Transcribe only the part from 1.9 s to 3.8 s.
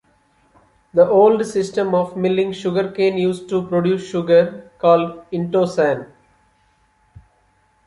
of milling sugar cane used to